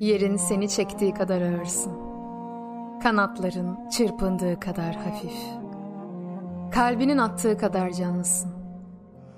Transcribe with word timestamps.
Yerin 0.00 0.36
seni 0.36 0.68
çektiği 0.68 1.14
kadar 1.14 1.40
ağırsın. 1.40 1.92
Kanatların 3.02 3.88
çırpındığı 3.90 4.60
kadar 4.60 4.94
hafif. 4.94 5.36
Kalbinin 6.72 7.18
attığı 7.18 7.58
kadar 7.58 7.90
canlısın. 7.90 8.50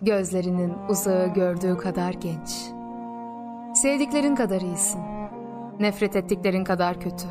Gözlerinin 0.02 0.74
uzağı 0.88 1.27
gördüğü 1.27 1.77
kadar 1.77 2.12
genç. 2.12 2.73
Sevdiklerin 3.74 4.34
kadar 4.34 4.60
iyisin. 4.60 5.01
Nefret 5.80 6.16
ettiklerin 6.16 6.65
kadar 6.65 7.01
kötü. 7.01 7.27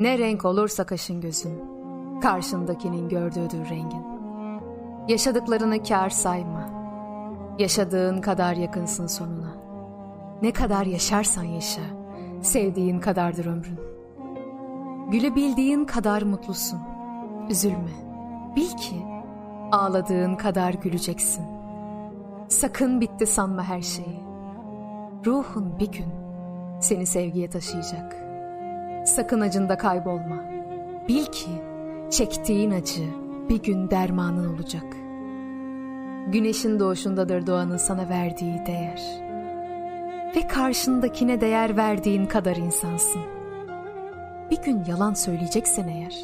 Ne 0.00 0.18
renk 0.18 0.44
olursa 0.44 0.84
kaşın 0.84 1.20
gözün. 1.20 1.60
Karşındakinin 2.20 3.08
gördüğüdür 3.08 3.68
rengin. 3.70 4.04
Yaşadıklarını 5.08 5.82
kar 5.82 6.10
sayma. 6.10 6.70
Yaşadığın 7.58 8.20
kadar 8.20 8.54
yakınsın 8.54 9.06
sonuna. 9.06 9.54
Ne 10.42 10.52
kadar 10.52 10.86
yaşarsan 10.86 11.44
yaşa. 11.44 12.01
Sevdiğin 12.42 13.00
kadardır 13.00 13.46
ömrün. 13.46 13.78
Gülebildiğin 15.10 15.84
kadar 15.84 16.22
mutlusun. 16.22 16.78
Üzülme. 17.50 17.90
Bil 18.56 18.68
ki 18.76 19.02
ağladığın 19.72 20.34
kadar 20.34 20.74
güleceksin. 20.74 21.44
Sakın 22.48 23.00
bitti 23.00 23.26
sanma 23.26 23.64
her 23.64 23.82
şeyi. 23.82 24.20
Ruhun 25.26 25.78
bir 25.78 25.92
gün 25.92 26.06
seni 26.80 27.06
sevgiye 27.06 27.50
taşıyacak. 27.50 28.16
Sakın 29.06 29.40
acında 29.40 29.78
kaybolma. 29.78 30.36
Bil 31.08 31.24
ki 31.24 31.50
çektiğin 32.10 32.70
acı 32.70 33.04
bir 33.48 33.62
gün 33.62 33.90
dermanın 33.90 34.54
olacak. 34.54 34.96
Güneşin 36.32 36.80
doğuşundadır 36.80 37.46
doğanın 37.46 37.76
sana 37.76 38.08
verdiği 38.08 38.66
değer. 38.66 39.21
Ve 40.36 40.46
karşındakine 40.46 41.40
değer 41.40 41.76
verdiğin 41.76 42.26
kadar 42.26 42.56
insansın. 42.56 43.22
Bir 44.50 44.62
gün 44.62 44.84
yalan 44.84 45.14
söyleyeceksen 45.14 45.88
eğer, 45.88 46.16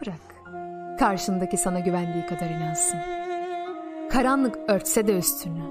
bırak. 0.00 0.36
Karşındaki 0.98 1.56
sana 1.56 1.80
güvendiği 1.80 2.26
kadar 2.26 2.50
inansın. 2.50 2.98
Karanlık 4.10 4.58
örtse 4.68 5.06
de 5.06 5.18
üstünü, 5.18 5.62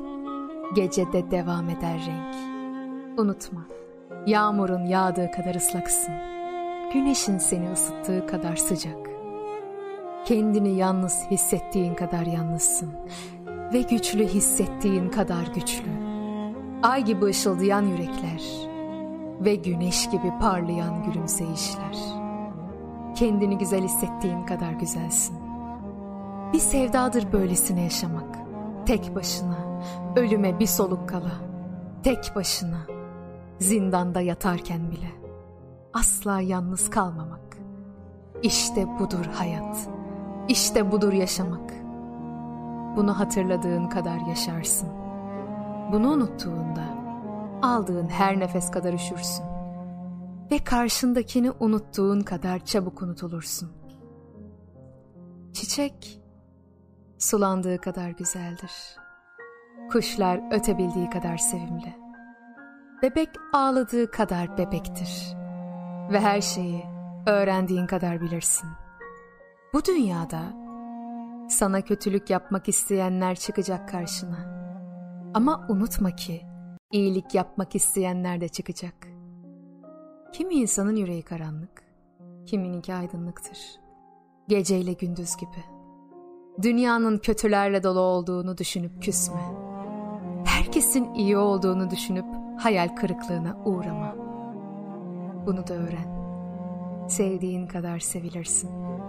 gecede 0.76 1.32
devam 1.32 1.70
eder 1.70 2.00
renk. 2.08 2.36
Unutma, 3.20 3.66
yağmurun 4.28 4.86
yağdığı 4.86 5.32
kadar 5.32 5.56
ıslaksın. 5.56 6.14
Güneşin 6.94 7.38
seni 7.38 7.72
ısıttığı 7.72 8.28
kadar 8.28 8.56
sıcak. 8.56 9.10
Kendini 10.26 10.76
yalnız 10.78 11.26
hissettiğin 11.32 11.96
kadar 11.96 12.26
yalnızsın. 12.26 12.92
Ve 13.74 13.82
güçlü 13.82 14.28
hissettiğin 14.28 15.10
kadar 15.10 15.48
güçlü. 15.56 16.05
Ay 16.86 17.06
gibi 17.06 17.26
ışıldayan 17.26 17.82
yürekler. 17.82 18.44
Ve 19.40 19.56
güneş 19.56 20.10
gibi 20.10 20.34
parlayan 20.42 21.04
gülümseyişler. 21.04 21.98
Kendini 23.16 23.58
güzel 23.58 23.84
hissettiğin 23.84 24.46
kadar 24.46 24.72
güzelsin. 24.72 25.36
Bir 26.54 26.60
sevdadır 26.60 27.32
böylesine 27.34 27.84
yaşamak. 27.84 28.38
Tek 28.86 29.16
başına, 29.16 29.58
ölüme 30.16 30.60
bir 30.60 30.68
soluk 30.68 31.10
kala. 31.10 31.32
Tek 32.04 32.32
başına, 32.36 32.80
zindanda 33.60 34.22
yatarken 34.22 34.92
bile. 34.92 35.12
Asla 35.94 36.42
yalnız 36.42 36.90
kalmamak. 36.90 37.58
İşte 38.44 39.00
budur 39.00 39.26
hayat. 39.34 39.90
İşte 40.48 40.92
budur 40.92 41.14
yaşamak. 41.14 41.74
Bunu 42.96 43.20
hatırladığın 43.20 43.88
kadar 43.88 44.18
yaşarsın. 44.18 45.05
Bunu 45.96 46.12
unuttuğunda 46.12 46.84
aldığın 47.62 48.08
her 48.08 48.40
nefes 48.40 48.72
kadar 48.72 48.94
üşürsün. 48.94 49.46
Ve 50.52 50.64
karşındakini 50.64 51.52
unuttuğun 51.52 52.22
kadar 52.22 52.66
çabuk 52.66 53.02
unutulursun. 53.02 53.72
Çiçek 55.54 56.22
sulandığı 57.20 57.78
kadar 57.78 58.10
güzeldir. 58.10 58.72
Kuşlar 59.92 60.42
ötebildiği 60.52 61.10
kadar 61.10 61.38
sevimli. 61.38 61.96
Bebek 63.02 63.30
ağladığı 63.54 64.12
kadar 64.12 64.58
bebektir. 64.58 65.36
Ve 66.12 66.20
her 66.20 66.42
şeyi 66.42 66.86
öğrendiğin 67.28 67.88
kadar 67.88 68.22
bilirsin. 68.22 68.70
Bu 69.74 69.86
dünyada 69.86 70.42
sana 71.50 71.82
kötülük 71.82 72.30
yapmak 72.30 72.70
isteyenler 72.70 73.36
çıkacak 73.36 73.90
karşına. 73.90 74.56
Ama 75.36 75.66
unutma 75.70 76.12
ki 76.12 76.42
iyilik 76.92 77.36
yapmak 77.36 77.76
isteyenler 77.76 78.42
de 78.42 78.48
çıkacak. 78.48 79.08
Kimi 80.34 80.54
insanın 80.54 80.96
yüreği 80.96 81.22
karanlık, 81.22 81.84
kimininki 82.46 82.94
aydınlıktır. 82.94 83.58
Geceyle 84.48 84.94
gündüz 84.94 85.38
gibi. 85.38 85.64
Dünyanın 86.62 87.18
kötülerle 87.18 87.84
dolu 87.84 88.00
olduğunu 88.00 88.58
düşünüp 88.58 89.04
küsme. 89.04 89.42
Herkesin 90.46 91.14
iyi 91.14 91.38
olduğunu 91.38 91.90
düşünüp 91.90 92.26
hayal 92.60 92.96
kırıklığına 92.96 93.58
uğrama. 93.66 94.16
Bunu 95.46 95.68
da 95.68 95.74
öğren. 95.74 96.16
Sevdiğin 97.08 97.68
kadar 97.68 98.00
sevilirsin.'' 98.00 99.05